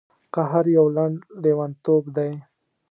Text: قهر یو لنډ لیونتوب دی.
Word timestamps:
قهر 0.33 0.65
یو 0.77 0.85
لنډ 0.97 1.17
لیونتوب 1.43 2.03
دی. 2.15 2.31